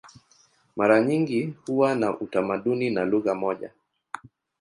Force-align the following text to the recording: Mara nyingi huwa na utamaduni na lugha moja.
Mara 0.75 1.01
nyingi 1.01 1.53
huwa 1.67 1.95
na 1.95 2.19
utamaduni 2.19 2.89
na 2.89 3.05
lugha 3.05 3.35
moja. 3.35 3.71